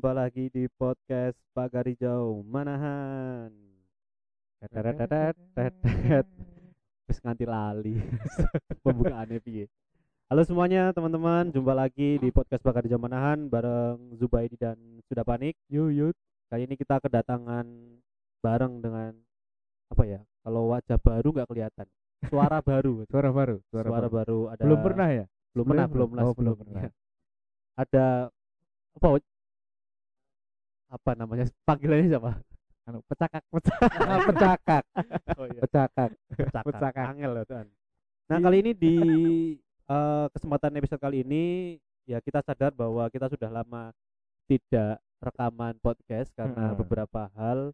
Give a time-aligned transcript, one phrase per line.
[0.00, 3.52] jumpa lagi di podcast Pak Garijau Manahan.
[7.04, 8.00] Terus nganti lali
[8.80, 9.68] pembukaannya piye.
[10.32, 15.60] Halo semuanya teman-teman, jumpa lagi di podcast Pak Garijau Manahan bareng Zubaidi dan Sudah Panik.
[15.68, 16.16] Yuyut.
[16.48, 17.68] Kali ini kita kedatangan
[18.40, 19.12] bareng dengan
[19.92, 20.24] apa ya?
[20.40, 21.84] Kalau wajah baru nggak kelihatan.
[22.24, 23.04] Suara baru.
[23.04, 24.16] Suara baru, Suara, suara, baru.
[24.16, 25.26] baru ada Belum pernah ya?
[25.52, 26.88] belum pernah belum lah Oh, belum pernah.
[27.76, 28.32] ada
[28.96, 29.20] apa?
[30.90, 32.32] Apa namanya panggilannya siapa
[32.82, 33.92] Anu, pecakak, pecakak,
[34.28, 34.84] pecakak,
[35.38, 36.10] oh iya pecakak.
[36.28, 37.06] pecakak Pecakak.
[37.08, 37.66] angel ya Tuhan
[38.26, 38.44] nah Iya.
[38.44, 38.94] kali ini di
[39.86, 41.44] eh, kesempatan episode kali ini
[42.04, 43.94] ya kita sadar bahwa kita sudah lama
[44.44, 46.78] tidak rekaman podcast karena Mm-mm.
[46.80, 47.70] beberapa hal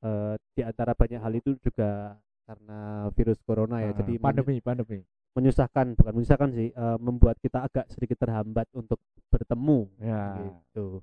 [0.00, 2.80] eh, di antara banyak hal itu juga karena
[3.12, 5.02] virus corona ya Ah, jadi pandemi, pandemi.
[5.32, 8.96] menyusahkan bukan menyusahkan sih eh, membuat kita agak sedikit terhambat untuk
[9.28, 10.40] bertemu Ya.
[10.40, 11.02] gitu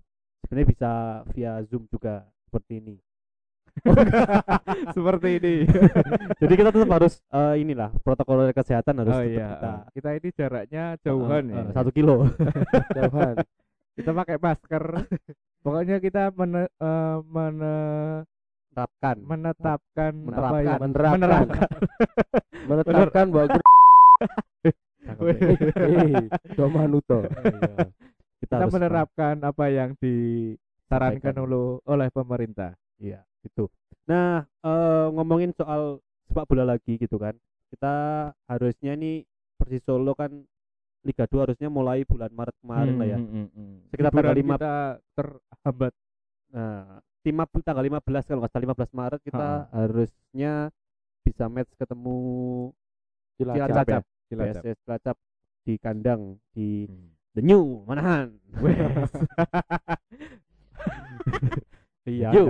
[0.53, 0.91] sebenarnya bisa
[1.33, 2.95] via zoom juga seperti ini
[4.93, 5.65] Seperti ini.
[6.37, 9.49] jadi kita tetap harus eh, inilah protokol kesehatan harus oh tetap iya.
[9.49, 11.57] kita Kita ini jaraknya jauhan eh, ya.
[11.57, 12.29] eh, satu kilo
[13.01, 13.35] jauhan.
[13.97, 14.83] Kita pakai masker.
[15.65, 18.29] Pokoknya kita mene, eh, mene-
[18.77, 20.53] terapkan menetapkan Menerapkan.
[20.53, 20.75] apa ya?
[20.77, 21.17] Menerapkan.
[21.17, 21.69] Menerapkan.
[22.69, 23.57] menetapkan bahwa.
[25.17, 27.25] Eh, Domanuto.
[28.53, 32.71] Kita, Kita harus menerapkan apa yang disarankan oleh oleh pemerintah.
[32.95, 33.67] iya gitu
[34.03, 37.33] nah eh, ngomongin soal sepak bola lagi gitu kan
[37.69, 37.95] kita
[38.45, 40.29] harusnya nih Persis Solo kan
[41.01, 43.73] Liga 2 harusnya mulai bulan Maret kemarin lah ya Hmm, hmm, hmm.
[43.89, 44.75] Sekitar tanggal Hiburan lima- kita
[45.13, 45.93] terhambat.
[46.49, 46.83] Nah,
[47.21, 49.67] lima tanggal 15 kalau nggak salah 15 Maret kita Ha-ha.
[49.73, 50.51] harusnya
[51.21, 52.17] bisa match ketemu
[53.33, 53.67] Cilacap.
[53.67, 53.99] Cilacap ya.
[54.29, 54.61] Cilacap.
[54.61, 55.17] PSS Cilacap
[55.61, 57.09] di kandang di Hmm.
[57.33, 58.37] The New Manahan.
[62.03, 62.35] Iya.
[62.35, 62.45] Yo,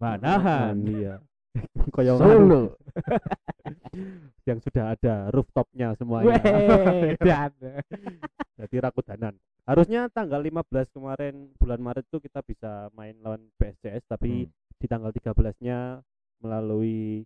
[0.00, 0.16] kan?
[0.16, 0.74] Manahan.
[0.88, 1.14] Iya.
[1.94, 2.74] Koyo Solo.
[4.48, 6.40] yang sudah ada rooftopnya semuanya.
[7.20, 7.52] Dan.
[8.56, 9.36] Jadi Rakudanan.
[9.64, 14.52] Harusnya tanggal 15 kemarin bulan Maret itu kita bisa main lawan PSCS tapi Hmm.
[14.76, 16.00] di tanggal 13-nya
[16.40, 17.24] melalui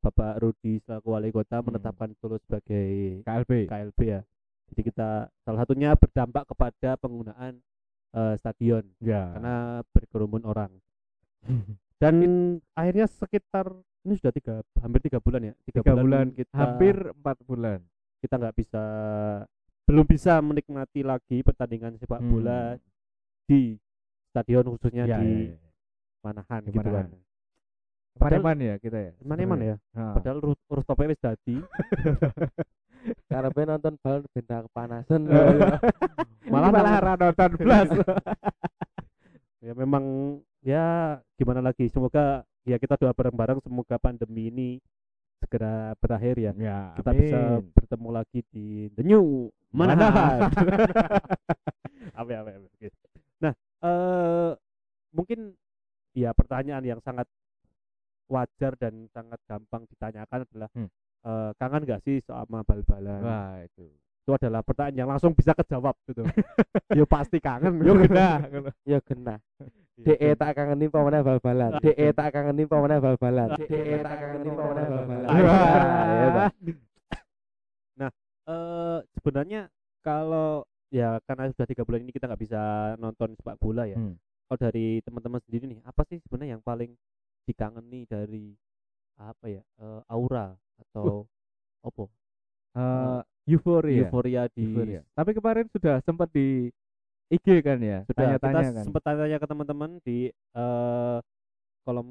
[0.00, 1.72] Bapak Rudi selaku wali kota Hmm.
[1.72, 3.68] menetapkan Solo sebagai KLB.
[3.68, 4.20] KLB ya.
[4.72, 7.60] Jadi kita salah satunya berdampak kepada penggunaan
[8.10, 9.28] eh, stadion Ya.
[9.30, 9.56] karena
[9.86, 10.72] berkerumun orang.
[12.00, 12.14] Dan
[12.72, 13.68] akhirnya sekitar
[14.02, 17.78] ini sudah tiga hampir tiga bulan ya tiga, tiga bulan, kita hampir empat bulan.
[18.18, 18.82] kita nggak bisa
[19.82, 22.30] belum bisa menikmati lagi pertandingan sepak Hmm.
[22.32, 22.78] bola
[23.44, 23.74] di
[24.28, 25.70] stadion khususnya Ya, di ya, ya.
[26.22, 27.06] Manahan Di gitu kan.
[28.14, 29.12] Eman-eman ya kita ya.
[29.18, 29.76] Eman-eman ya.
[29.90, 30.14] Nah.
[30.14, 30.38] Padahal
[30.70, 31.56] rooftopnya wis dadi.
[33.26, 35.20] Karepe nonton bal benda kepanasan.
[35.26, 35.78] Malah
[36.46, 37.88] Malah malah ra nonton blas.
[39.58, 40.04] ya memang
[40.60, 40.84] ya
[41.34, 44.68] gimana lagi semoga ya kita doa bareng-bareng semoga pandemi ini
[45.38, 46.52] segera berakhir ya.
[46.54, 47.70] ya, Kita bisa amin.
[47.72, 50.50] bertemu lagi di The New Manahan.
[52.14, 52.50] apa apa.
[53.40, 53.52] Nah,
[53.82, 54.50] eh
[55.10, 55.54] mungkin
[56.12, 57.26] ya pertanyaan yang sangat
[58.26, 60.88] wajar dan sangat gampang ditanyakan adalah Hmm.
[61.26, 63.20] Eh, kangen gak sih sama bal-balan?
[63.22, 63.86] Wah, itu.
[64.22, 66.22] Itu adalah pertanyaan yang langsung bisa kejawab gitu.
[66.98, 67.82] ya pasti kangen.
[67.82, 68.38] Yo genah.
[68.86, 69.38] Ya genah.
[69.92, 71.76] Iya, DE tak kangenin pamane bal-balan.
[71.84, 73.60] DE tak kangenin pamane bal-balan.
[73.60, 75.28] DE tak kangenin pamane bal-balan.
[75.28, 76.08] Wah.
[76.16, 76.50] Ya, Pak.
[78.42, 79.70] Eh, sebenarnya
[80.02, 82.60] kalau ya karena sudah tiga bulan ini kita nggak bisa
[82.98, 83.94] nonton sepak bola ya.
[83.94, 84.18] Hmm.
[84.50, 86.90] Kalau dari teman-teman sendiri nih, apa sih sebenarnya yang paling
[87.46, 88.50] dikangeni dari
[89.18, 91.26] apa ya eh, aura atau
[91.82, 92.04] apa
[92.72, 93.20] Eh,
[93.52, 94.08] euforia.
[94.08, 95.00] euforia di Euforia.
[95.12, 96.72] Tapi kemarin sudah sempat di
[97.28, 101.18] IG kan ya, sudah kita tanya-tanya kan, sempat tanya ke teman-teman di eh,
[101.84, 102.08] kolom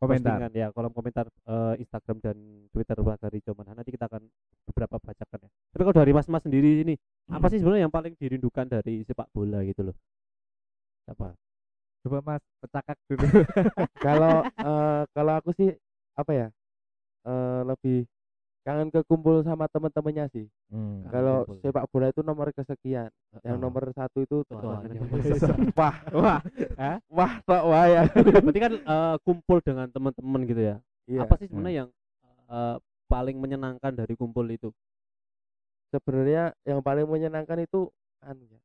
[0.00, 0.40] komentar.
[0.40, 2.36] postingan ya kolom komentar eh, Instagram dan
[2.72, 4.22] Twitter dari Joman nanti kita akan
[4.70, 6.94] beberapa bacakan ya tapi kalau dari Mas Mas sendiri ini
[7.28, 9.96] apa sih sebenarnya yang paling dirindukan dari sepak bola gitu loh
[11.10, 11.34] apa
[12.06, 13.26] Coba Mas pecakak dulu.
[14.06, 15.74] Kalau eh, kalau aku sih
[16.14, 16.46] apa ya?
[17.28, 17.98] Eh lebih
[18.64, 20.46] kangen ke kumpul sama teman-temannya sih.
[20.68, 21.04] Hmm.
[21.08, 23.08] Kalau sepak bola itu nomor kesekian.
[23.40, 23.62] Yang Oh.
[23.62, 24.98] nomor satu itu Wah, ini
[25.72, 26.38] wah Wah,
[27.08, 28.02] wah tok wae ya.
[28.08, 31.24] berarti kan eh, kumpul dengan teman-teman gitu ya Iya.
[31.24, 31.88] apa sih sebenarnya yang
[32.48, 32.76] eh,
[33.08, 34.68] paling menyenangkan dari kumpul itu
[35.88, 37.88] sebenarnya yang paling menyenangkan itu
[38.20, 38.60] anu ya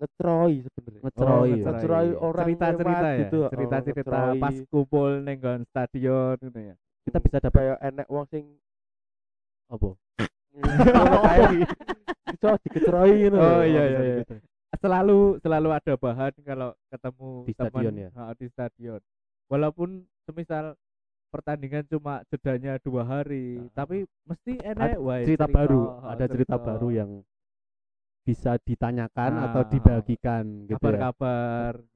[0.00, 1.48] ngetroi sebenarnya Ngeceroy.
[1.50, 1.64] ngeceroy.
[1.64, 3.38] Ngeceroy orang cerita-cerita lewat ya, gitu.
[3.40, 4.40] Oh, cerita-cerita ngeceroy.
[4.40, 6.74] pas kumpul neng nggon stadion gitu ya.
[7.02, 8.44] Kita bisa dapat kayak enek wong sing
[9.68, 9.88] apa
[12.64, 14.16] dikeceroy ngono Oh, iya, bisa iya, iya.
[14.22, 14.34] gitu.
[14.78, 18.08] selalu selalu ada bahan kalau ketemu Di temen, stadion ya?
[18.14, 19.00] ha, di stadion
[19.46, 19.88] walaupun
[20.24, 20.74] semisal
[21.30, 23.68] pertandingan cuma jedanya dua hari Ah.
[23.76, 27.10] tapi mesti enak Ada wae cerita baru ha, ada cerita baru yang
[28.20, 29.68] bisa ditanyakan atau Ah.
[29.68, 31.10] dibagikan gitu ya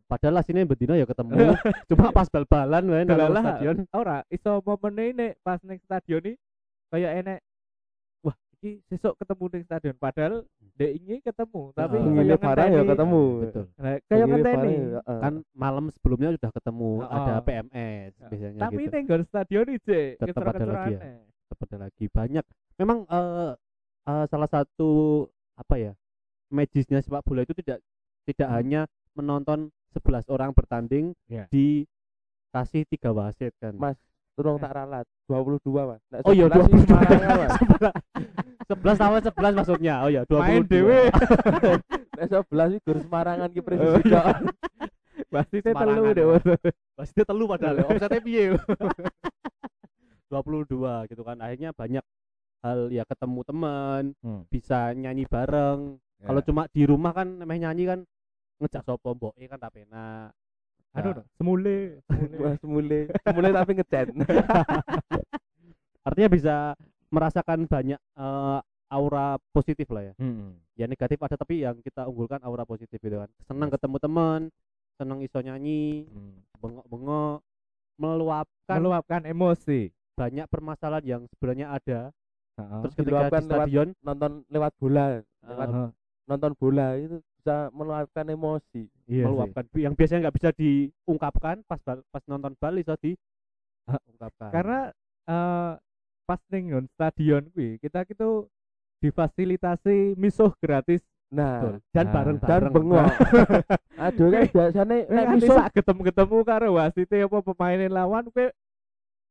[0.06, 1.33] padahal aslinya bedino ya ketemu
[1.89, 6.37] cuma pas bal-balan wae nang stadion ora iso momen ini pas neng stadion nih
[6.89, 7.41] kayak enek
[8.21, 10.35] wah iki sesuk ketemu neng stadion padahal
[10.75, 12.03] dek ini ketemu tapi Ah.
[12.05, 13.23] Ngene kayak barang ya ketemu.
[13.41, 15.19] betul Nah, kayak Ngene ngenteni heeh.
[15.21, 17.35] kan malam sebelumnya sudah ketemu Ah, ada.
[17.41, 20.53] PMS Ya, biasanya tapi gitu nggon stadion iki Tetep ada lagi ya?
[20.53, 21.12] kecoran-kecorane.
[21.45, 23.53] Tetap ada lagi banyak memang eh
[24.05, 24.91] eh, salah satu
[25.55, 25.93] apa ya
[26.49, 27.79] magisnya sepak bola itu tidak
[28.25, 28.57] tidak Hmm.
[28.57, 28.81] hanya
[29.12, 31.46] menonton 11 orang bertanding Ya.
[31.49, 31.87] di
[32.50, 33.99] kasih tiga wasit kan Mas,
[34.35, 35.06] tolong tak ralat.
[35.26, 36.02] 22, Mas.
[36.08, 36.85] Nek Oh iya 11 sih 22.
[36.85, 37.52] Semarang, Mas.
[38.64, 41.00] 11 tambah 11 maksudnya oh ya 22 main dewe
[42.17, 44.23] Nek 11 sih gur Semarangan ki Oh, presisi iya.
[45.35, 46.44] pasti telu deh Mas.
[46.94, 47.85] Pasti telu padahal ya.
[47.87, 48.44] Offsetnya piye?
[50.31, 51.37] 22 gitu kan.
[51.38, 52.05] Akhirnya banyak
[52.61, 54.43] hal ya ketemu teman, Hmm.
[54.49, 55.99] bisa nyanyi bareng.
[56.19, 56.26] Ya.
[56.26, 58.00] Kalau cuma di rumah kan namanya nyanyi kan
[58.62, 60.31] ngejak sopo mboke kan tak penak.
[60.95, 61.99] Nah, no, semule
[62.62, 63.11] semule.
[63.11, 64.06] Mulai, mulai tapi ngechat.
[66.06, 66.55] artinya bisa
[67.11, 68.59] merasakan banyak eh,
[68.93, 70.15] aura positif lah ya.
[70.23, 70.55] Hmm.
[70.79, 73.31] Ya negatif ada tapi yang kita unggulkan aura positif gitu kan.
[73.51, 74.41] Senang ketemu teman,
[74.95, 76.39] senang iso nyanyi, Hmm.
[76.62, 77.43] bengok-bengok,
[77.99, 82.00] meluapkan meluapkan emosi banyak permasalahan yang sebenarnya ada
[82.55, 82.81] Heeh.
[82.87, 85.07] terus ketika di lewat stadion Nonton lewat bola,
[85.43, 85.89] lewat Heeh.
[86.31, 88.88] nonton bola itu bisa meluapkan emosi.
[89.05, 89.25] Iya sih.
[89.29, 92.96] meluapkan yang biasanya nggak bisa diungkapkan pas pas nonton bal bisa
[93.85, 94.81] Ah, diungkapkan karena
[95.29, 95.73] eh,
[96.25, 98.49] pas ning nggon stadion kuwi kita itu
[99.05, 101.05] difasilitasi misuh gratis
[101.35, 101.75] Nah, Betul.
[101.91, 102.12] dan Nah.
[102.14, 103.06] bareng dan bareng bengok.
[104.06, 108.47] Aduh kan biasanya nek sak ketemu-ketemu karo wasite apa pemainin lawan kowe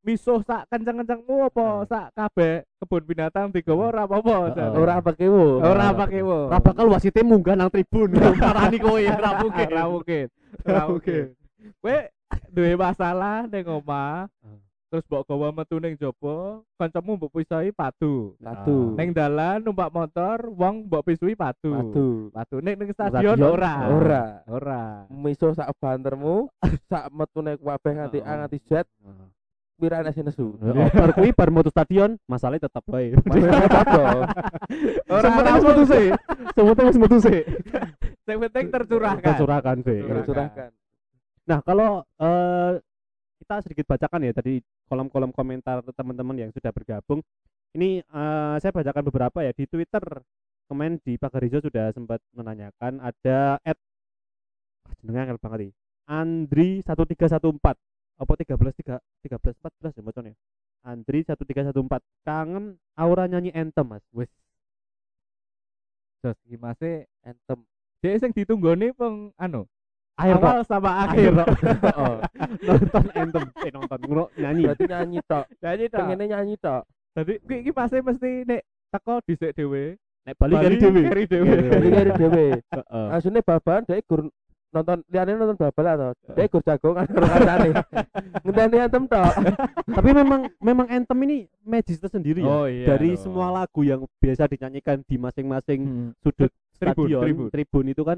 [0.03, 1.77] misuh sak kenceng-kencengmu apa Ah.
[1.87, 4.35] sak kabeh kebun binatang digawa ora apa-apa
[4.73, 5.57] ora pakai wo.
[5.57, 5.87] ora Ora.
[5.95, 8.11] pakai wo Ora bakal wasite munggah nang tribun.
[8.43, 9.67] Marani kowe ora mungkin.
[9.69, 10.25] Ora mungkin.
[10.61, 11.25] Ora mungkin.
[11.79, 11.97] kowe
[12.49, 14.59] duwe masalah ning omah Ah.
[14.91, 18.35] terus mbok gawa metu ning jaba kancamu mbok pisahi padu.
[18.37, 18.93] Satu.
[18.93, 21.71] ning dalan numpak motor wong mbok pisui padu.
[21.71, 22.05] Satu.
[22.29, 22.55] padu.
[22.59, 23.87] Ning ning stadion ora.
[23.89, 24.23] Ora.
[24.45, 24.83] ora.
[25.07, 26.51] Miso sak bantermu,
[26.85, 28.83] sak metune kabeh nganti A nganti Z,
[29.79, 30.55] pirane sing nesu.
[30.55, 34.29] Oh, bar kuwi bar mutu stadion masalahnya tetap wae Masalah
[35.09, 36.05] ora Sementing ora wis metu sih
[36.55, 37.41] sementing wis metu sih
[38.23, 40.25] sing penting tercurahkan tercurahkan sih Tercurahkan.
[40.29, 40.71] Curahkan.
[41.43, 42.71] Nah, kalau eh,
[43.43, 47.19] kita sedikit bacakan ya tadi kolom-kolom komentar teman-teman yang sudah bergabung.
[47.75, 50.03] Ini eh, saya bacakan beberapa ya di Twitter.
[50.71, 53.75] Kemarin di Pagarijo sudah sempat menanyakan ada at
[55.03, 55.75] jenengnya banget.
[56.07, 57.59] Andri 1314
[58.15, 60.33] apa 13 tiga- 13 14 ya bacanya.
[60.83, 61.73] Andri 1314
[62.21, 64.03] kangen aura nyanyi anthem Mas.
[64.11, 64.29] Wes
[66.19, 67.63] Jos mase Anthem.
[67.99, 69.63] Dek sing ditunggoni peng anu
[70.13, 71.31] akhir awal sama akhir.
[71.95, 72.19] Oh,
[72.61, 74.63] nonton anthem eh nonton ngro nyanyi.
[74.67, 75.45] Berarti nyanyi tok.
[75.57, 76.83] jadi tok Pengennya nyanyi tok.
[77.13, 81.01] dadi kuwi iki pasti mesti nek teko dhisik dhewe Nek balik dari dewe.
[81.05, 82.45] keri dhewe Iya, Jadi dari dhewe.
[82.63, 83.07] Heeh.
[83.11, 84.21] Asune babalan dhek gur
[84.73, 87.69] nonton liyane nonton babal atau dhek gur jagongan karo kancane.
[88.43, 89.33] Ngenteni anthem tok.
[89.85, 93.21] tapi memang memang anthem ini magis tersendiri ya oh iya dari dong.
[93.21, 96.09] semua lagu yang biasa dinyanyikan di masing-masing Hmm.
[96.19, 97.47] sudut Tribun, stadion tribun.
[97.49, 98.17] tribun itu kan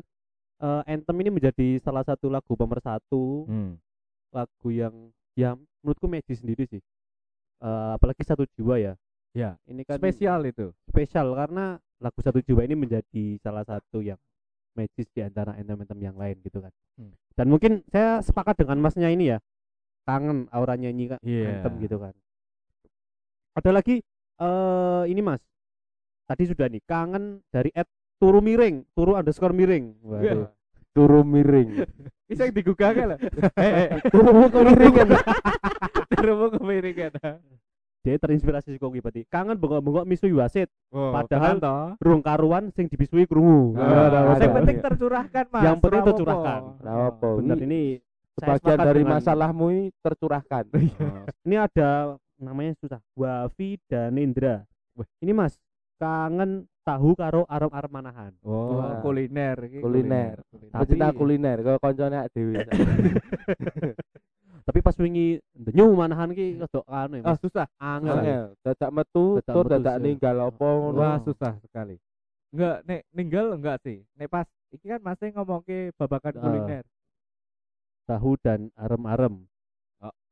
[0.57, 3.75] eh, anthem ini menjadi salah satu lagu pemersatu Hmm.
[4.31, 4.93] lagu yang
[5.33, 6.81] ya menurutku magis sendiri sih
[7.57, 8.93] Eh, apalagi satu jiwa ya
[9.31, 14.15] Ya, ini kan spesial itu spesial karena lagu satu jiwa ini menjadi salah satu yang
[14.75, 17.11] magis di antara anthem-anthem yang lain gitu kan Hmm.
[17.35, 19.37] dan mungkin saya sepakat dengan masnya ini ya
[20.03, 21.59] kangen aura nyanyi kan Iya.
[21.59, 22.13] anthem gitu kan
[23.55, 24.03] ada lagi
[24.35, 25.39] eh ini mas
[26.27, 27.87] tadi sudah nih kangen dari at
[28.19, 30.51] turu miring turu underscore miring waduh
[30.95, 31.83] Turu miring.
[32.31, 33.19] Bisa digugah kan lah.
[33.59, 35.07] Eh, eh, Turu miring kan.
[36.15, 37.11] terus kemiringan.
[38.05, 41.57] Dia terinspirasi sih kok berarti kangen bengok-bengok misui wasit Oh, Padahal
[41.97, 44.55] rung karuan sing dibisui krungu Nah, ada, yang ada.
[44.55, 45.63] penting tercurahkan mas.
[45.65, 46.61] Yang penting tercurahkan.
[47.35, 47.81] benar Ini
[48.35, 50.63] Sebagian dari masalahmu ini tercurahkan.
[51.41, 51.89] ini ada
[52.35, 55.55] namanya susah Wafi dan Indra Wah, ini mas
[55.95, 58.99] kangen tahu karo arem arem manahan Oh, Wah.
[58.99, 60.37] kuliner iki Kuliner.
[60.45, 60.69] kuliner.
[60.69, 62.59] Tapi- Pecinta kuliner kok koncone dhewe.
[64.65, 65.37] tapi pas wingi
[65.69, 67.65] nyu manahan ki rada anu ya Ah, susah.
[67.77, 68.41] angel ya.
[68.61, 70.03] Dadak metu, Dadak tur dadak sih.
[70.03, 70.97] ninggal apa ngono.
[70.97, 71.95] Wah, susah sekali.
[72.49, 74.01] Enggak, nek ninggal enggak sih.
[74.13, 76.41] Nek pas iki kan masih ngomong ke babakan Ah.
[76.41, 76.85] kuliner.
[78.05, 79.49] tahu dan arem-arem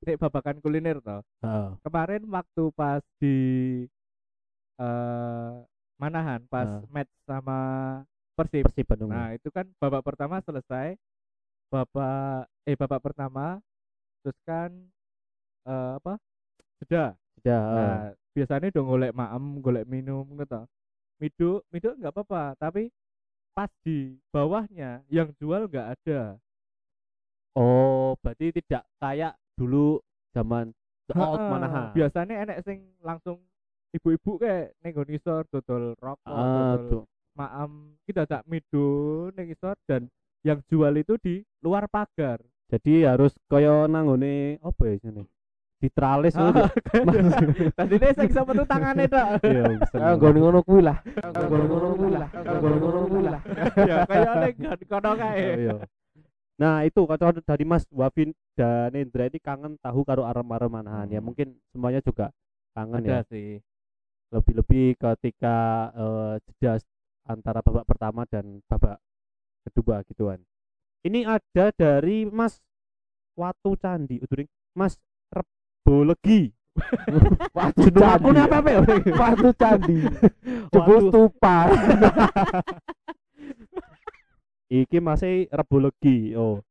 [0.03, 1.25] Nek babakan kuliner toh.
[1.39, 1.69] Heeh.
[1.81, 3.37] Kemarin waktu pas di
[4.77, 5.53] eh
[5.95, 6.83] Manahan pas Ah.
[6.87, 7.59] match sama
[8.33, 8.65] Persib.
[8.65, 10.97] Persib Bandung Nah, itu kan babak pertama selesai.
[11.69, 13.61] Babak eh babak pertama
[14.23, 14.71] terus kan
[15.67, 16.15] eh apa?
[16.81, 17.13] Jeda.
[17.43, 17.99] sudah Nah,
[18.31, 20.61] biasanya udah golek maem, golek minum gitu.
[21.19, 22.87] Miduk, miduk nggak apa-apa, tapi
[23.53, 26.35] pas di bawahnya yang jual nggak ada.
[27.53, 30.01] oh berarti tidak kayak dulu
[30.33, 30.73] zaman
[31.05, 33.37] the Manahan Biasanya enek sing langsung
[33.93, 37.05] ibu-ibu kayak ning nggon isor dodol rokok, ah dodol
[37.37, 40.09] maem, kita tak mido ning isor dan
[40.41, 42.41] yang jual itu di luar pagar.
[42.73, 45.23] Jadi harus kaya nanggone apa ya sini
[45.77, 46.63] ditralis ngono
[47.77, 49.27] Tadi deh sing sama tuh tangannya tok.
[49.43, 50.37] iya bisa Ah, ngono.
[50.39, 50.97] ngono kuwi lah.
[51.03, 52.29] Ngono ngono kuwi lah.
[52.31, 53.41] Ngono ngono kuwi lah.
[53.83, 55.43] ya nggon kono kae.
[55.59, 55.75] iya.
[56.55, 61.19] Nah itu kata dari Mas Wafin dan Indra ini kangen tahu karo arem-arem manahan ya
[61.19, 61.27] Hmm.
[61.27, 62.31] mungkin semuanya juga
[62.71, 63.59] kangen ya Ada sih.
[64.31, 65.57] lebih-lebih ketika
[65.91, 66.79] eh, jeda
[67.23, 69.03] antara babak pertama dan babak
[69.67, 70.39] kedua gituan.
[71.03, 72.63] Ini ada dari Mas
[73.36, 74.95] Watu Candi, uduring Mas
[75.27, 76.48] Rebolegi.
[77.57, 78.15] Watu Jeneng candi.
[78.24, 78.81] akunnya apa apa ya?
[79.22, 79.98] Watu candi.
[80.74, 81.57] Jebul stupa.
[84.72, 86.39] Iki masih Rebolegi.
[86.39, 86.63] Oh.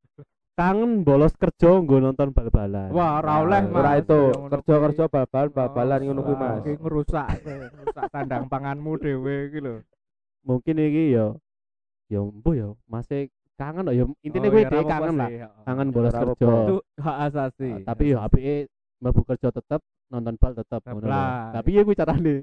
[0.53, 2.93] Kangen bolos kerja nggo nonton bal-balan.
[2.93, 3.77] Wah, ora oleh, Mas.
[3.81, 4.21] Ora itu
[4.53, 6.61] kerja-kerja bal-balan bal-balan ngono kuwi, Mas.
[6.61, 9.81] iki ngerusak, ngerusak kandang panganmu dhewe iki lho.
[10.43, 11.39] mungkin iki ya
[12.11, 15.51] ya mbo ya masih kangen ya intinya Oh, gue ya, ora apa-apa kangen lah heeh.
[15.63, 16.47] kangen Ya, bolos kerja.
[16.63, 17.69] Itu hak asasi.
[17.71, 18.55] Ah, tapi ya apike
[18.99, 21.51] mlebu kerja tetep nonton bal tetep ngono lah.
[21.53, 22.35] tapi ya gue carane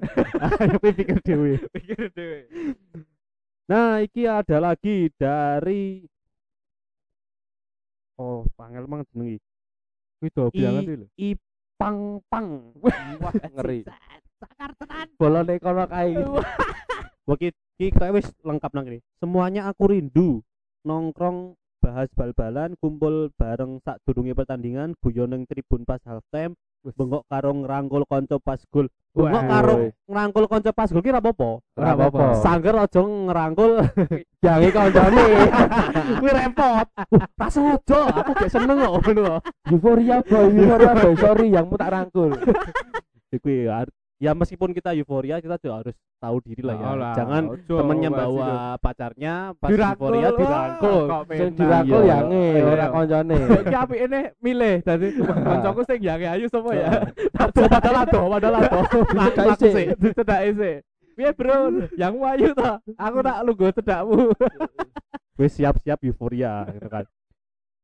[0.42, 2.40] tapi pikir dewe pikir dhewe.
[3.64, 6.02] nah iki ada lagi dari
[8.16, 9.38] oh pangel mang jenengi
[10.18, 11.06] Kuwi do I- banget iki lho.
[11.16, 11.98] Ipang
[12.28, 12.92] Pang Wah,
[13.56, 13.80] ngeri.
[14.36, 16.12] sakar tenan Bolone kono kae.
[17.24, 17.48] Wah ki
[17.78, 19.00] ki kita wis lengkap nang kene.
[19.16, 20.44] Semuanya aku rindu.
[20.80, 27.52] Nongkrong bahas bal-balan, kumpul bareng sak durunge pertandingan, guyon ning tribun pas halftime, bengok karo
[27.52, 28.88] ngrangkul kanca pas gol.
[29.12, 29.74] Bengok karo
[30.08, 31.50] ngrangkul kanca pas gol ki ora apa-apa.
[31.76, 32.24] Ora apa-apa.
[32.40, 33.72] Sangger aja ngrangkul
[34.44, 35.24] Jange kancane.
[36.20, 36.86] kuwi repot.
[37.36, 39.36] Ra sengaja, aku gak seneng kok ngono.
[39.68, 41.14] Euforia boy, euforia boy.
[41.20, 42.32] Sorry yang mu tak rangkul.
[43.30, 43.68] Kuwi
[44.20, 46.84] ya, ya meskipun kita euforia, kita juga harus tahu diri lah ya.
[46.84, 48.82] Oh lah, Jangan ojo, temennya bawa itu.
[48.84, 51.02] pacarnya pas dirangkul euforia dirangkul.
[51.32, 52.12] Sing dirangkul Iya.
[52.14, 52.64] yange Iya.
[52.66, 53.38] ora kancane.
[53.64, 54.06] Iki apike
[54.38, 56.90] milih dadi kancaku sing yange ayu sapa ya?
[57.32, 58.54] Padahal aduh, padahal
[59.56, 59.72] Aku isik.
[59.96, 60.12] sih.
[60.12, 60.76] Cedak isik.
[61.10, 61.56] Piye, Bro?
[61.96, 62.72] Yang ayu ta?
[62.96, 64.32] Aku tak lungguh cedakmu.
[65.36, 67.04] Wis siap-siap euforia gitu kan.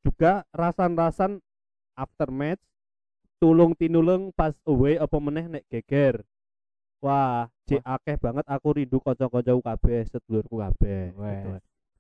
[0.01, 1.41] Juga rasan-rasan
[1.97, 2.61] after match
[3.37, 6.25] tulung tinulung pas away apa meneh nek geger.
[6.99, 11.13] Wah, cek akeh banget aku rindu kanca-kancaku kabeh, sedulurku kabeh.
[11.13, 11.35] Wes.
[11.37, 11.51] Gitu.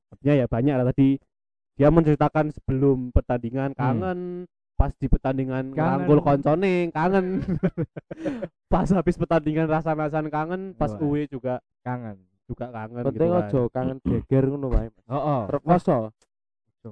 [0.07, 1.09] Artinya ya banyak lah tadi
[1.77, 6.05] dia menceritakan sebelum pertandingan kangen pas di pertandingan Kangen.
[6.05, 7.41] rangkul koncone kangen
[8.73, 11.01] pas habis pertandingan rasa-rasan kangen pas Wah.
[11.01, 12.17] uwe juga Kangen.
[12.45, 13.45] juga kangen Penting gitu kan.
[13.45, 14.89] ojo kangen geger ngono wae.
[14.89, 15.41] Heeh.
[15.51, 16.13] Rekoso.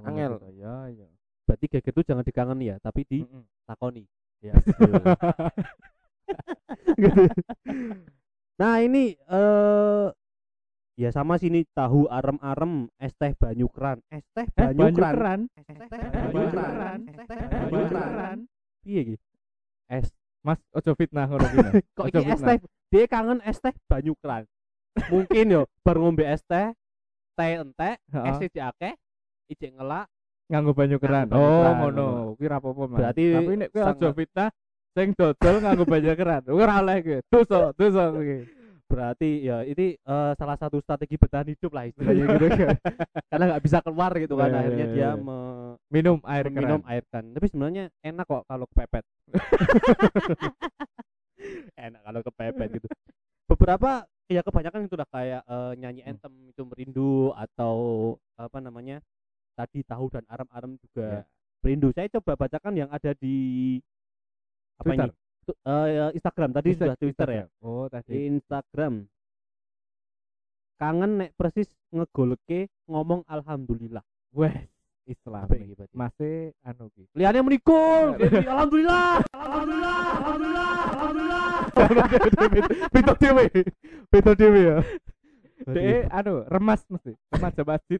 [0.03, 0.37] Angel.
[0.53, 1.07] Ya, ya.
[1.45, 3.41] berarti geger itu jangan dikangen ya tapi Mm-mm.
[3.63, 4.03] ditakoni
[4.45, 4.53] Ya.
[6.95, 7.27] Gitu.
[8.55, 10.07] nah ini eh
[10.95, 15.11] ya sama sini tahu arem-arem es teh banyu keran es teh Eh, banyu banyu keran
[15.11, 15.39] keran.
[15.51, 16.69] es teh Banyu banyu keran.
[16.71, 17.37] keran Es teh
[18.81, 19.15] piye iki
[19.87, 20.07] es
[20.39, 21.57] Mas, ojo fitnah ngono ki.
[21.57, 21.73] Nah.
[21.91, 24.43] kok iki es teh dia kangen es teh banyu keran
[25.09, 26.71] mungkin yo bar ngombe es teh
[27.35, 28.93] teh entek es iki akeh
[29.47, 30.07] ijek ngelak
[30.45, 31.27] nganggo banyu keran.
[31.29, 32.05] Oh, keran, ngono.
[32.35, 32.97] Kuwi ra apa-apa, Mas.
[32.97, 34.49] Berarti Tapi nek kowe ojo fitnah
[34.91, 36.41] sing dodol nganggo banyu keran.
[36.43, 37.19] Kuwi ora oleh kuwi.
[37.27, 38.37] Dosa, dosa kuwi.
[38.85, 42.77] berarti ya ini eh, salah satu strategi bertahan hidup lah istilahnya gitu kan
[43.25, 45.11] karena nggak bisa keluar gitu kan Iya, akhirnya iya, dia iya.
[45.17, 46.93] me- Minum air minum keran.
[46.93, 49.01] air kan tapi sebenarnya enak kok kalau kepepet
[51.77, 52.87] enak kalau kepepet gitu
[53.45, 53.89] beberapa
[54.25, 56.09] ya kebanyakan itu udah kayak eh, nyanyi Hmm.
[56.13, 57.75] anthem itu merindu atau
[58.35, 59.01] apa namanya
[59.55, 61.21] tadi tahu dan arem-arem juga Ya.
[61.61, 63.35] merindu saya coba bacakan yang ada di
[64.75, 65.09] apa Twitter.
[65.09, 67.63] ini Tu- eh, Instagram tadi Insta- sudah Twitter ya Instagram.
[67.63, 68.13] Oh, di tadi.
[68.27, 68.93] Instagram
[70.75, 74.67] kangen nek persis ngegolke ngomong alhamdulillah Wes,
[75.05, 75.47] Islam.
[75.93, 77.07] Masih anu ki.
[77.15, 81.47] liane menikul alhamdulillah alhamdulillah alhamdulillah alhamdulillah
[82.93, 83.45] beda dewe
[84.09, 84.77] beda dewe ya
[85.67, 87.99] Dek anu remas mesti, remaja masjid.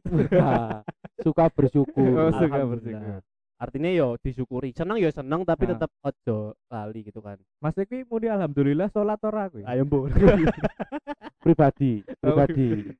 [1.24, 3.18] Suka bersyukur Oh, suka bersyukur.
[3.56, 4.70] Artinya yo disyukuri.
[4.70, 5.70] Seneng yo seneng tapi Ah.
[5.72, 7.40] tetap ojo lali gitu kan.
[7.56, 9.64] Mas iki muni alhamdulillah salat ora kuwi.
[9.64, 10.06] Ayo Bu.
[11.42, 12.92] pribadi Oh, pribadi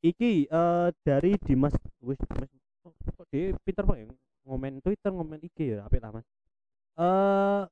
[0.00, 2.46] Iki eh dari Dimas wis Dimas
[2.78, 4.14] kok kok dia pinter banget
[4.46, 6.26] ngomen Twitter ngomen IG ya apik lah Mas.
[6.94, 7.62] Eh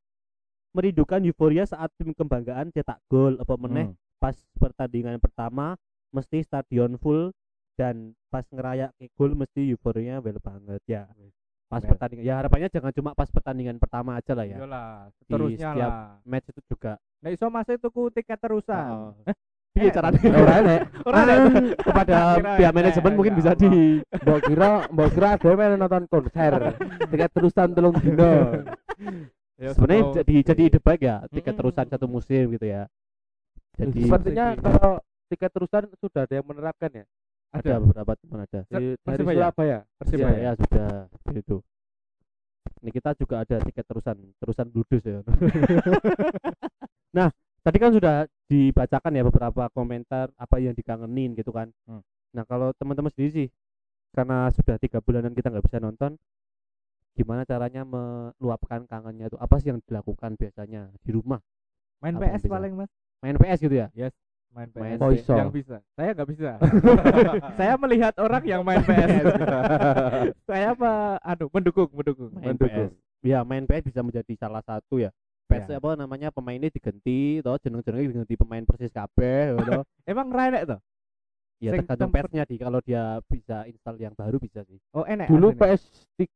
[0.74, 4.02] merindukan euforia saat tim kebanggaan cetak gol apa meneh Hmm.
[4.24, 5.76] Pas pertandingan pertama
[6.08, 7.28] mesti stadion full
[7.76, 11.04] dan pas ngerayak gol mesti euforianya well banget ya.
[11.68, 14.56] Pas pertandingan ya harapannya jangan cuma pas pertandingan pertama aja lah ya.
[14.64, 16.08] Iyalah, seterusnya setiap lah.
[16.24, 16.92] Match itu juga.
[17.20, 18.88] Nek iso Mas tuku tiket terusan.
[18.88, 19.12] Oh.
[19.74, 20.22] Piye Eh, caranya?
[20.38, 21.74] ora enek Ora Kan nek.
[21.82, 22.18] kepada
[22.54, 23.72] pihak manajemen mungkin ya bisa di
[24.22, 26.52] mbok kira mbok kira ada yang nonton konser
[27.10, 28.62] tiket terusan telung dino
[29.54, 32.86] Ya, sebenarnya jadi jadi ide baik ya tiket terusan satu musim gitu ya
[33.74, 34.92] jadi sepertinya kalau
[35.28, 37.04] tiket terusan sudah ada yang menerapkan ya
[37.54, 37.82] ada ada.
[37.82, 39.36] beberapa teman ada di, dari Persibaya?
[39.38, 40.36] Surabaya Persibaya.
[40.38, 40.88] ya, ya sudah
[41.34, 41.56] itu
[42.84, 45.20] ini kita juga ada tiket terusan terusan bludus ya
[47.16, 47.28] nah
[47.64, 52.02] tadi kan sudah dibacakan ya beberapa komentar apa yang dikangenin gitu kan Hmm.
[52.34, 53.48] nah kalau teman-teman sendiri sih
[54.14, 56.14] karena sudah tiga bulanan kita nggak bisa nonton
[57.14, 61.38] gimana caranya meluapkan kangennya itu apa sih yang dilakukan biasanya di rumah
[62.02, 62.90] Main Apa PS paling Mas.
[63.24, 63.88] Main PS gitu ya
[64.52, 65.00] Main Main PS.
[65.00, 65.34] Oh, iso.
[65.34, 65.76] Yang bisa.
[65.92, 66.50] Saya nggak bisa.
[67.58, 69.26] saya melihat orang yang main PS.
[70.48, 72.30] saya apa aduh mendukung, mendukung.
[72.34, 72.92] main Mendukung.
[72.92, 75.08] PS ya main PS bisa menjadi salah satu ya
[75.44, 75.76] PS Ya.
[75.76, 80.80] apa namanya pemainnya diganti toh jeneng-jenengnya diganti pemain persis kabeh toh Emang renek tuh?
[81.56, 85.26] ya Sing tergantung PS-nya di kalau dia bisa install yang baru bisa sih Oh, enek.
[85.26, 85.80] dulu aslinya.
[86.20, 86.28] PS3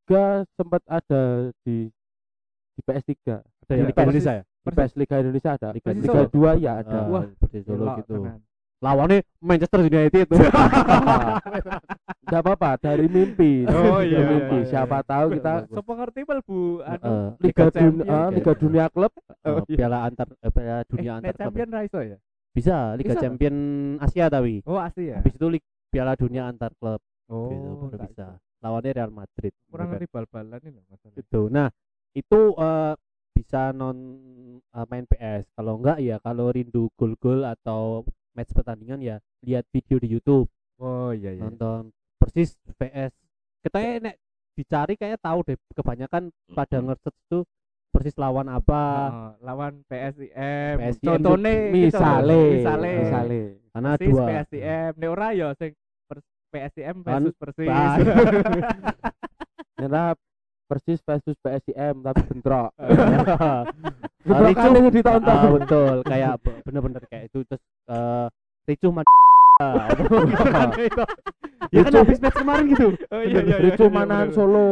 [0.56, 1.22] sempat ada
[1.62, 1.92] di
[2.72, 5.68] di PS3 ada yang Persis- Indonesia ya PS Liga Indonesia ada.
[5.70, 6.54] Liga Liga, Solo.
[6.54, 6.98] 2 ya ada.
[6.98, 8.38] Ah, Wah, seperti Solo Elok gitu tenan.
[8.78, 10.36] lawannya Manchester United itu
[12.28, 13.64] Gak apa-apa dari mimpi.
[13.64, 14.56] Oh, Dari iya, iya, mimpi.
[14.60, 14.68] iya.
[14.68, 18.28] siapa tahu kita Sopo ngerti mlebu anu Eh, Liga, Liga Dunia Champion, ah, ya.
[18.30, 19.12] Liga Dunia Klub.
[19.16, 19.76] Eh, Oh, iya.
[19.76, 21.40] piala antar eh, piala dunia eh, antar klub.
[21.40, 22.18] Champion ra iso ya?
[22.48, 23.56] bisa Liga Bisa, Champion
[23.98, 24.54] Asia tapi.
[24.62, 25.16] Oh, asli ya.
[25.18, 27.00] habis itu Lig- piala dunia antar klub.
[27.26, 28.26] Oh, gitu baru tak bisa.
[28.58, 29.52] lawannya Real Madrid.
[29.66, 31.68] Kurang gitu ngerti bal-balan ini loh gitu nah
[32.12, 32.94] itu eh,
[33.38, 33.94] bisa non
[34.58, 38.02] eh, main PS kalau enggak ya kalau rindu gol-gol atau
[38.34, 41.42] match pertandingan ya lihat video di YouTube Oh, iya iya.
[41.42, 43.14] nonton persis PS
[43.62, 44.14] kita nek
[44.54, 46.94] dicari kayak tahu deh kebanyakan pada nge
[47.26, 47.42] tuh
[47.88, 50.76] persis lawan apa Oh, lawan PSIM.
[50.78, 52.92] PSIM Contohnya misale misale.
[53.02, 54.90] misale karena Persis dua PSIM.
[54.98, 55.72] Nek ora ya sing
[56.48, 57.68] PSIM versus Persis.
[57.70, 57.94] Bah.
[60.68, 63.64] Persis versus PSIM tapi bentrok bentrokan
[64.68, 68.26] Ricu- yang ditonton ah, betul kayak be- bener-bener kayak itu terus eh
[68.66, 69.08] ricuh mad
[69.58, 70.68] ya kan
[71.72, 73.56] Ricuh- habis match kemarin gitu Oh iya iya.
[73.58, 74.68] Ricu Manahan Solo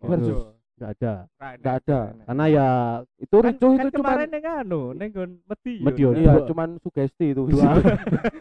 [0.00, 0.38] Oh, versus
[0.74, 1.14] nggak ada
[1.54, 2.00] Nggak ada.
[2.24, 2.68] karena ya
[3.16, 5.82] itu Kan, ricu kan itu cuma kemarin ning anu ning nggon Medion.
[5.84, 6.18] Medion, kan?
[6.18, 6.46] iya Dua.
[6.46, 7.70] cuman sugesti itu dua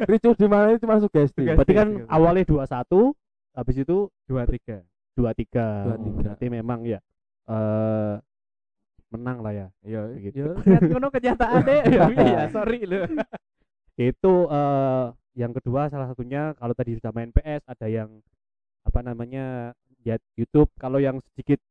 [0.04, 1.54] ricu di mana itu cuma sugesti Sugesti.
[1.54, 2.10] berarti kan Sugesti.
[2.10, 3.14] awalnya dua satu
[3.54, 4.82] habis itu dua tiga.
[5.14, 7.00] Dua tiga berarti memang ya
[7.46, 8.16] eh
[9.10, 10.42] menang lah ya Iya, Begitu.
[10.42, 11.82] ya kan ngono kenyataan deh.
[11.94, 13.06] Ya iya, sorry lho.
[13.94, 18.10] itu eh yang kedua salah satunya kalau tadi sudah main PS ada yang
[18.82, 21.62] apa namanya lihat YouTube kalau yang sedikit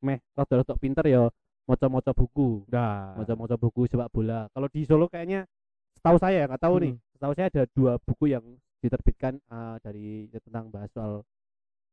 [0.00, 1.30] meh rada-rada pinter ya
[1.64, 5.46] moco-moco buku Nah, moco-moco buku sepak bola kalau di Solo kayaknya
[5.94, 7.02] setahu saya nggak tahu nih Hmm.
[7.14, 8.44] setahu saya ada dua buku yang
[8.78, 11.22] diterbitkan eh, dari tentang bahas soal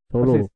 [0.08, 0.50] Solo Persis.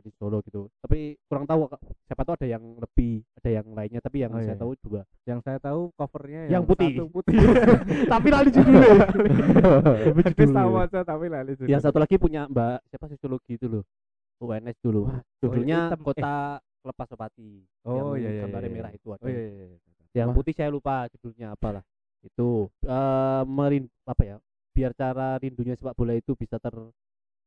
[0.00, 1.70] Di Solo gitu tapi kurang tahu
[2.04, 4.58] siapa tahu ada yang lebih ada yang lainnya tapi yang Oh, saya iya.
[4.58, 6.90] tahu dua yang saya tahu covernya Yang putih.
[6.92, 7.34] satu putih.
[8.12, 8.90] tapi lali judulnya
[10.16, 11.68] Wis tahu aja tapi lali judul.
[11.68, 13.84] yang satu lagi punya Mbak siapa sosiologi itu loh
[14.40, 15.06] UNS dulu
[15.38, 15.90] judulnya.
[15.90, 16.00] Eh.
[16.00, 18.40] kota lepas Sepati Oh yang iya iya.
[18.44, 18.74] gambarnya iya.
[18.74, 19.64] merah itu ada Oh iya iya.
[19.70, 19.78] iya.
[20.14, 20.36] yang Wah.
[20.36, 21.84] putih saya lupa judulnya apalah
[22.20, 24.36] itu eh merin apa ya
[24.74, 26.58] biar cara rindunya sepak bola itu bisa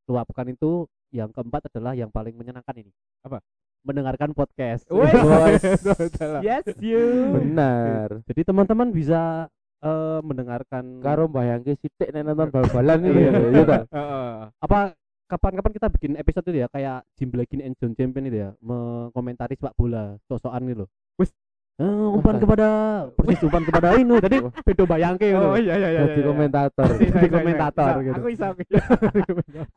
[0.07, 2.91] terluapkan itu yang keempat adalah yang paling menyenangkan ini
[3.21, 3.43] Apa?
[3.83, 5.11] mendengarkan podcast Wes.
[6.47, 7.31] Yes you.
[7.35, 9.47] benar jadi teman-teman bisa
[9.79, 13.29] eh, mendengarkan karo bayangke sithik nek nonton bal-balan itu Iya.
[13.29, 14.33] ya iya ta Heeh.
[14.57, 14.79] apa
[15.27, 19.55] kapan-kapan kita bikin episode itu ya kayak Jim Blakin and John Champion itu ya mengomentari
[19.55, 21.31] sepak bola sosokan gitu loh Wis.
[21.77, 22.67] Eh, umpan kepada
[23.13, 24.49] persis umpan kepada ini jadi Wah.
[24.65, 25.45] bedo bayangke gitu.
[25.45, 26.01] Oh iya iya iya.
[26.09, 26.29] jadi iya.
[26.33, 28.17] komentator Jadi komentator gitu.
[28.17, 28.47] Aku iso.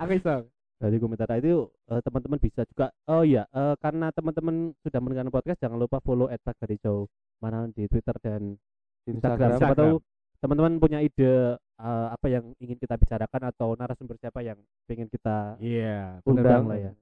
[0.00, 0.36] aku iso.
[0.80, 5.60] Jadi komentar itu eh, teman-teman bisa juga oh iya eh, karena teman-teman sudah mendengarkan podcast
[5.60, 7.04] jangan lupa follow @pagarijau
[7.36, 8.56] mana di Twitter dan
[9.04, 9.60] Instagram.
[9.60, 9.76] Siapa Instagram.
[9.76, 9.92] tahu
[10.40, 14.56] teman-teman punya ide eh, apa yang ingin kita bicarakan atau narasumber siapa yang
[14.88, 16.92] pengen kita Iya, bener undang lah ya.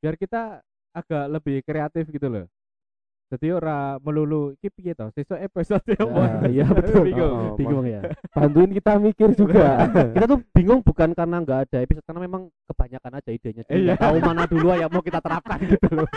[0.00, 0.64] Biar kita
[0.96, 2.48] agak lebih kreatif gitu loh.
[3.32, 5.08] Jadi ora melulu iki piye to?
[5.10, 7.02] Sesuk episode Nah, iya betul.
[7.02, 7.32] Bingung.
[7.32, 8.04] Oh, Bingung ya.
[8.36, 13.12] bantuin kita mikir juga kita tuh bingung bukan karena nggak ada episode karena memang kebanyakan
[13.14, 13.94] aja idenya jadi Iya.
[13.96, 16.08] tahu mana dulu yang mau kita terapkan gitu loh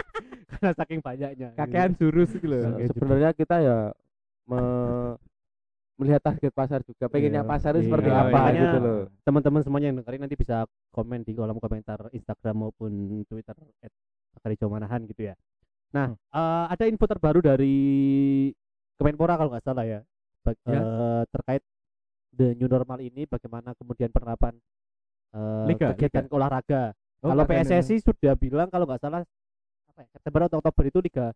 [0.50, 2.76] karena saking banyaknya Kakean jurus gitu loh.
[2.78, 3.78] Se- sebenarnya kita ya
[4.46, 5.16] me-
[5.96, 7.48] melihat target pasar juga pengennya Iya.
[7.48, 10.58] pasarnya Iya, seperti Oh, apa makanya gitu loh teman-teman semuanya yang dengerin nanti bisa
[10.90, 12.92] komen di kolom komentar Instagram maupun
[13.26, 13.56] Twitter
[14.36, 15.36] @akarijo_manahan gitu ya
[15.96, 16.20] nah Hmm.
[16.36, 17.76] eh, ada info terbaru dari
[18.96, 20.00] Kemenpora kalau nggak salah ya,
[20.40, 20.80] Bag- Ya.
[20.80, 21.64] eh, terkait
[22.32, 24.56] the new normal ini bagaimana kemudian penerapan
[25.32, 29.24] eh, Liga, kegiatan olahraga Oh, kalau PSSI sudah bilang kalau nggak salah
[29.90, 31.32] apa ya, September atau Oktober itu Liga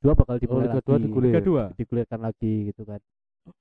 [0.00, 0.86] 2 bakal dimulai Liga lagi.
[0.86, 1.28] dua digulir.
[1.28, 1.64] Liga dua.
[1.74, 3.02] digulirkan lagi gitu kan.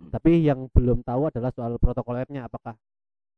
[0.07, 2.77] Tapi yang belum tahu adalah soal protokolernya apakah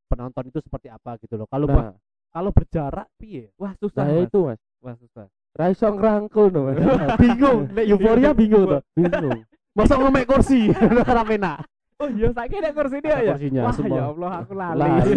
[0.05, 1.47] penonton itu seperti apa gitu loh.
[1.47, 1.95] Kalau bah- nah,
[2.29, 3.49] kalau berjarak piye?
[3.55, 4.03] Wah, susah.
[4.03, 4.27] nah Mas.
[4.27, 5.25] itu mas Wah, susah.
[5.57, 6.77] Raiso ngerangkul no mas
[7.21, 8.81] bingung, nek euforia bingung tuh.
[8.97, 9.43] bingung
[9.75, 10.69] Masa ngomek kursi
[11.11, 11.63] ora penak.
[11.99, 13.35] Oh iya, saiki nek kursi dia ya.
[13.35, 13.97] kursinya, Wah, semua.
[13.99, 14.79] ya Allah, aku lali.
[14.79, 15.13] Lali.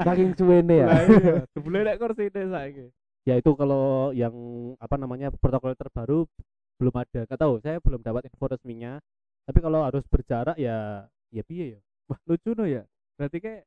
[0.00, 2.84] saking cuene ya Lah iya, jebule nek kursi dia saiki.
[3.24, 4.32] Ya itu kalau yang
[4.80, 6.24] apa namanya protokol terbaru
[6.80, 7.20] belum ada.
[7.28, 8.96] Gak tahu, saya belum dapat info resminya.
[9.44, 11.80] Tapi kalau harus berjarak ya ya piye ya?
[12.08, 12.84] Wah, lucu no ya.
[13.20, 13.64] Berarti kayak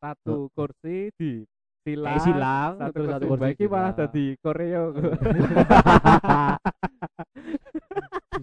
[0.00, 1.44] satu kursi di
[1.88, 3.98] silang, Kayak silang, satu terus satu kursi baiki malah silang.
[4.04, 4.84] dadi koreo.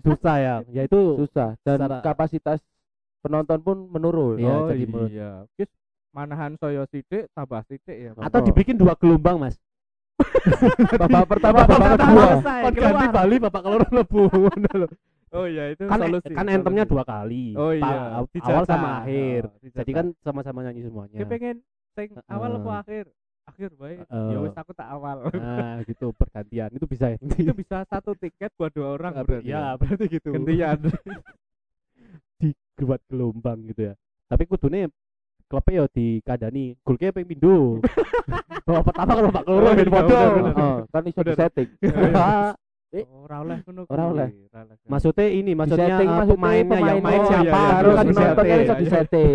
[0.01, 0.55] Susah ya.
[0.69, 2.59] Ya itu susah dan Secara- kapasitas
[3.21, 5.31] penonton pun menurun Iya, oh jadi iya.
[5.55, 5.69] Wis
[6.11, 8.11] manahan saya sithik tambah sithik ya.
[8.15, 8.45] atau Oh.
[8.45, 9.57] dibikin dua gelombang, Mas.
[11.01, 12.31] babak pertama Babak babak pertama kedua
[12.63, 13.05] Kan ganti.
[13.11, 14.23] Bali Bapak Keloro lebu.
[15.29, 16.31] Oh iya itu kan solusi.
[16.31, 17.51] kan entemnya dua kali.
[17.53, 19.41] Oh Pa- iya, awal sama akhir.
[19.45, 19.73] Oh.
[19.73, 21.17] Jadi kan sama-sama nyanyi semuanya.
[21.17, 21.55] Dia pengen
[21.91, 23.05] sing awal apa akhir?
[23.45, 23.97] Akhir baik.
[24.09, 24.29] Heeh.
[24.33, 25.29] Ya wis aku tak awal.
[25.31, 26.69] Nah, gitu pergantian.
[26.73, 27.17] Itu bisa ya.
[27.41, 29.47] itu bisa satu tiket buat dua orang berarti.
[29.47, 30.33] ya, berarti gitu.
[30.33, 30.79] Gantian.
[32.75, 33.93] dibuat gelombang gitu ya.
[34.27, 34.91] Tapi kudune
[35.45, 37.79] klubnya ya dikadani golke ping pindho.
[38.65, 40.09] Babak pertama kalau Pak Keloro Oh, main iya, foto.
[40.09, 40.55] bener, bener.
[40.57, 41.29] Oh, kan iso Bener.
[41.29, 41.69] di setting
[42.95, 43.03] Eh.
[43.11, 43.81] Oh, ora oleh ngono.
[43.91, 44.29] Ora kuwi, oleh.
[44.55, 44.75] ora oleh.
[44.87, 48.05] Maksudnya ini maksudnya setting eh, maksudnya pemainnya yang main oh, siapa iya, iya, iya, kan
[48.05, 48.79] iya, penontonnya iya, iso iya.
[48.79, 49.33] di setting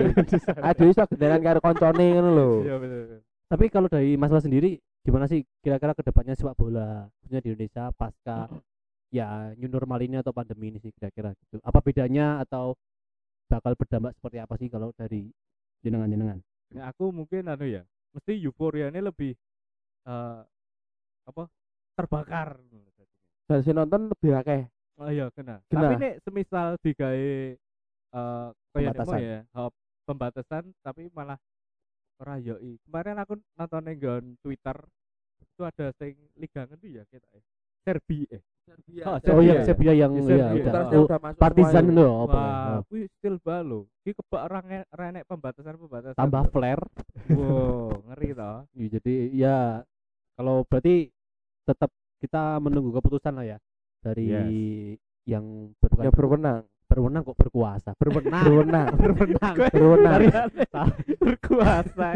[0.64, 3.20] aduh iso genderan karo koncone ngono lho Iya betul.
[3.50, 7.90] Tapi kalau dari masalah sendiri gimana sih kira-kira ke depannya sepak bola khususnya di Indonesia
[7.90, 8.46] pasca
[9.10, 11.58] ya new normal ini atau pandemi ini sih kira-kira gitu.
[11.66, 12.78] Apa bedanya atau
[13.50, 15.26] bakal berdampak seperti apa sih kalau dari
[15.82, 16.38] jenengan-jenengan?
[16.78, 17.82] Nah, aku mungkin anu ya,
[18.14, 19.34] mesti euforia ini lebih
[20.06, 20.40] eh
[21.26, 21.44] apa?
[21.98, 22.56] terbakar.
[23.50, 24.62] dan si nonton lebih akeh
[25.00, 25.64] Oh iya, kena.
[25.72, 25.90] Kena.
[25.90, 27.28] Tapi nek semisal digawe
[28.10, 29.40] eh kayak ya,
[30.04, 31.40] pembatasan tapi malah
[32.20, 32.76] ora yoi.
[32.84, 34.76] Kemarin aku nonton nenggon Twitter
[35.40, 37.44] itu ada sing liga ngendi ya kita eh.
[37.80, 38.42] Serbi eh.
[39.02, 39.62] Oh, Serbia iya, ya?
[39.66, 40.62] Serbia yang Ya, ya, Serbia.
[40.62, 41.18] udah Terusnya oh, udah
[41.74, 42.30] semua itu apa?
[42.30, 43.80] Wah, Oh, kuwi still balo.
[44.06, 46.14] Ki kebak orang renek pembatasan-pembatasan.
[46.14, 46.84] tambah flare.
[47.34, 48.58] Wow, ngeri toh.
[48.78, 49.56] Ya, jadi ya
[50.38, 51.10] kalau berarti
[51.66, 51.90] tetap
[52.22, 53.58] kita menunggu keputusan lah ya
[54.00, 54.46] dari Yes.
[55.26, 55.44] yang
[55.82, 60.50] bukan yang berwenang berwenang kok berkuasa berwenang berwenang berwenang berwenang
[61.22, 62.08] berkuasa.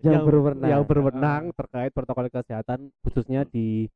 [0.00, 3.90] yang berwenang yang berwenang terkait protokol kesehatan khususnya di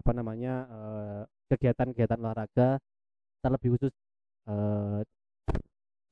[0.00, 1.20] apa namanya eh,
[1.52, 2.80] kegiatan-kegiatan olahraga
[3.44, 3.92] terlebih khusus
[4.48, 5.04] eh,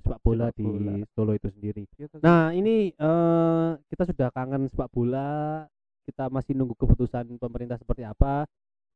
[0.04, 0.94] sepak bola Sepak di bola.
[1.16, 1.82] Solo itu sendiri.
[1.96, 2.20] Gitu.
[2.20, 5.64] Nah ini eh, kita sudah kangen sepak bola,
[6.04, 8.44] kita masih nunggu keputusan pemerintah seperti apa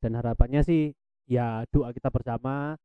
[0.04, 0.92] dan harapannya sih
[1.28, 2.76] ya doa kita bersama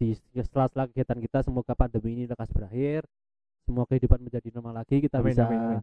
[0.00, 3.04] di setelah-setelah kegiatan kita semoga pandemi ini lekas berakhir,
[3.62, 5.80] semua kehidupan menjadi normal lagi, kita Amin, bisa amin, amin.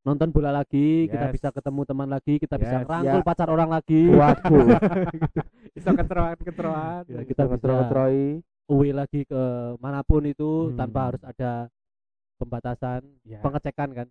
[0.00, 1.34] nonton bola lagi, kita Yes.
[1.34, 2.86] bisa ketemu teman lagi, kita bisa Yes.
[2.86, 3.26] rangkul Ya.
[3.26, 4.66] pacar orang lagi, waduh
[5.76, 7.02] Bisa keteruan-keteruan.
[7.04, 9.42] Ya, kita bisa ngetroi away lagi ke
[9.76, 10.78] mana pun itu Hmm.
[10.78, 11.66] tanpa harus ada
[12.38, 13.42] pembatasan, Ya.
[13.42, 14.06] pengecekan kan.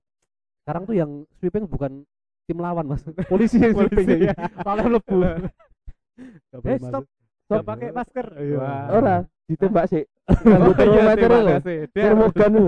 [0.61, 2.03] Sekarang tuh yang sweeping bukan
[2.45, 4.35] tim lawan mas, polisi yang sweeping, ya.
[4.61, 5.19] malah lebu.
[6.63, 7.03] Eh, stop.
[7.45, 7.61] Stop.
[7.63, 8.25] pakai masker.
[8.35, 8.57] Iya.
[8.57, 9.21] Wah.
[9.45, 10.03] Ditembak sih
[10.45, 11.29] Oh, iya, termometer
[11.93, 12.53] termogan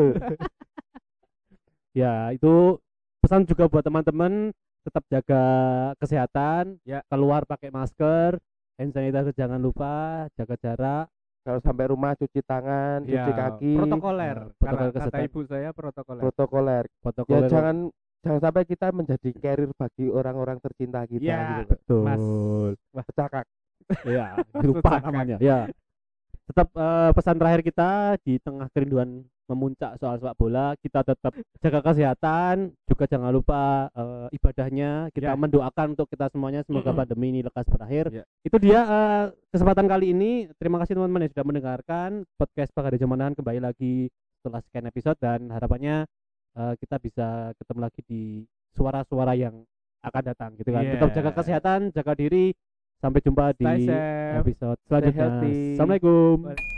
[1.93, 2.77] Ya itu
[3.17, 5.43] pesan juga buat teman-teman tetap jaga
[5.97, 7.03] kesehatan, Ya.
[7.07, 8.37] keluar pakai masker,
[8.77, 11.05] hand sanitizer jangan lupa, jaga jarak.
[11.41, 14.37] kalau sampai rumah cuci tangan cuci Ya, kaki Protokoler.
[14.37, 16.21] Nah, protokol Karena kata ibu saya protokoler.
[16.21, 17.75] protokoler Protokol ya jangan
[18.19, 21.63] jangan sampai kita menjadi carrier bagi orang-orang tercinta kita Ya.
[21.63, 22.03] gitu betul.
[22.03, 23.05] Mas.
[23.07, 23.45] pecakak
[24.03, 24.35] Ya,
[24.67, 25.39] lupa namanya.
[25.39, 25.71] Ya.
[26.47, 27.89] Tetap eh, pesan terakhir kita
[28.23, 31.31] di tengah kerinduan memuncak soal sepak bola kita tetap
[31.63, 35.39] jaga kesehatan juga jangan lupa eh, ibadahnya kita Ya.
[35.39, 36.99] mendoakan untuk kita semuanya semoga Mm-mm.
[36.99, 38.23] pandemi ini lekas berakhir Ya.
[38.43, 43.39] itu dia eh, kesempatan kali ini terima kasih teman-teman yang sudah mendengarkan podcast Pagari Jamanan
[43.39, 44.11] kembali lagi
[44.43, 46.03] setelah sekian episode dan harapannya
[46.59, 48.23] eh, kita bisa ketemu lagi di
[48.75, 49.63] suara-suara yang
[50.03, 51.37] akan datang gitu kan tetap jaga Yeah.
[51.39, 52.51] kesehatan jaga diri
[52.97, 54.37] sampai jumpa Stay di safe.
[54.41, 55.25] episode selanjutnya
[55.75, 56.76] assalamualaikum Bye.